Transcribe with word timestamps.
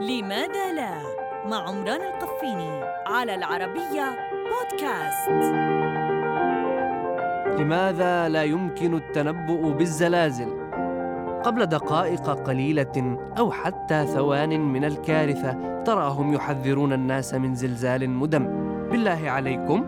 لماذا 0.00 0.72
لا؟ 0.72 0.92
مع 1.46 1.68
عمران 1.68 2.00
القفيني 2.00 2.80
على 3.06 3.34
العربية 3.34 4.18
بودكاست. 4.50 5.30
لماذا 7.60 8.28
لا 8.28 8.42
يمكن 8.42 8.94
التنبؤ 8.94 9.72
بالزلازل 9.72 10.48
قبل 11.44 11.66
دقائق 11.66 12.30
قليلة 12.30 13.18
أو 13.38 13.50
حتى 13.50 14.06
ثوان 14.06 14.60
من 14.60 14.84
الكارثة 14.84 15.82
تراهم 15.82 16.34
يحذرون 16.34 16.92
الناس 16.92 17.34
من 17.34 17.54
زلزال 17.54 18.10
مدم؟ 18.10 18.44
بالله 18.90 19.30
عليكم 19.30 19.84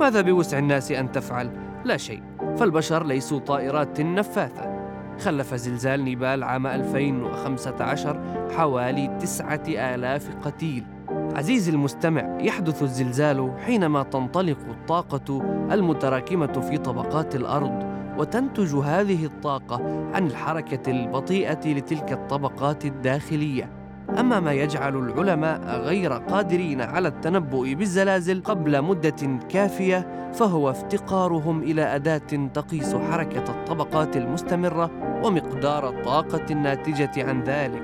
ماذا 0.00 0.20
بوسع 0.20 0.58
الناس 0.58 0.92
أن 0.92 1.12
تفعل؟ 1.12 1.50
لا 1.84 1.96
شيء 1.96 2.22
فالبشر 2.56 3.06
ليسوا 3.06 3.38
طائرات 3.38 4.00
نفاثة. 4.00 4.75
خلف 5.20 5.54
زلزال 5.54 6.04
نيبال 6.04 6.44
عام 6.44 6.66
2015 6.66 8.48
حوالي 8.56 9.18
تسعة 9.20 9.62
آلاف 9.68 10.28
قتيل. 10.44 10.84
عزيزي 11.10 11.72
المستمع 11.72 12.38
يحدث 12.40 12.82
الزلزال 12.82 13.52
حينما 13.58 14.02
تنطلق 14.02 14.58
الطاقة 14.68 15.42
المتراكمة 15.72 16.60
في 16.60 16.78
طبقات 16.78 17.36
الأرض 17.36 17.86
وتنتج 18.18 18.74
هذه 18.74 19.24
الطاقة 19.24 19.76
عن 20.14 20.26
الحركة 20.26 20.90
البطيئة 20.90 21.60
لتلك 21.72 22.12
الطبقات 22.12 22.84
الداخلية. 22.84 23.75
أما 24.08 24.40
ما 24.40 24.52
يجعل 24.52 24.96
العلماء 24.96 25.80
غير 25.80 26.12
قادرين 26.12 26.80
على 26.80 27.08
التنبؤ 27.08 27.74
بالزلازل 27.74 28.42
قبل 28.42 28.82
مدة 28.82 29.38
كافية 29.48 30.30
فهو 30.32 30.70
افتقارهم 30.70 31.62
إلى 31.62 31.82
أداة 31.82 32.48
تقيس 32.54 32.94
حركة 32.94 33.44
الطبقات 33.50 34.16
المستمرة 34.16 34.90
ومقدار 35.24 35.88
الطاقة 35.88 36.46
الناتجة 36.50 37.28
عن 37.28 37.42
ذلك. 37.42 37.82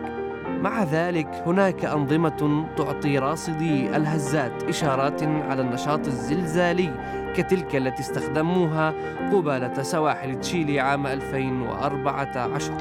مع 0.63 0.83
ذلك 0.83 1.43
هناك 1.47 1.85
أنظمة 1.85 2.67
تعطي 2.77 3.19
راصدي 3.19 3.97
الهزات 3.97 4.63
إشارات 4.63 5.23
على 5.23 5.63
النشاط 5.63 6.07
الزلزالي 6.07 6.91
كتلك 7.37 7.77
التي 7.77 8.01
استخدموها 8.01 8.95
قبالة 9.33 9.83
سواحل 9.83 10.41
تشيلي 10.41 10.81
عام 10.81 11.07
2014 11.07 12.73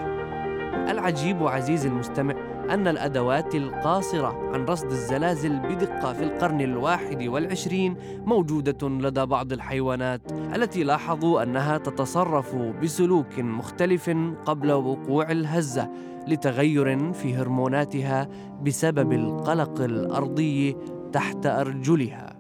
العجيب 0.89 1.48
عزيزي 1.48 1.89
المستمع 1.89 2.33
أن 2.70 2.88
الأدوات 2.88 3.56
القاصرة 3.56 4.52
عن 4.54 4.66
رصد 4.66 4.92
الزلازل 4.92 5.59
بدقة 5.59 6.14
في 6.14 6.23
القرن 6.23 6.62
الواحد 6.62 7.23
والعشرين 7.23 7.95
موجودة 8.26 8.90
لدى 8.90 9.26
بعض 9.26 9.52
الحيوانات 9.52 10.31
التي 10.31 10.84
لاحظوا 10.84 11.44
أنها 11.44 11.78
تتصرف 11.78 12.56
بسلوك 12.56 13.39
مختلف 13.39 14.09
قبل 14.45 14.72
وقوع 14.72 15.32
الهزة 15.32 15.89
لتغير 16.28 17.14
في 17.14 17.36
هرموناتها 17.36 18.28
بسبب 18.62 19.12
القلق 19.14 19.82
الأرضي 19.82 20.78
تحت 21.14 21.45
أرجلها. 21.45 22.30